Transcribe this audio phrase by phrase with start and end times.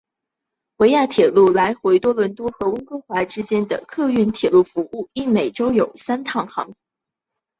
[0.77, 6.75] 维亚铁路来回多伦多和温哥华之间的客运铁路服务亦每周有三班列车停靠帕里湾。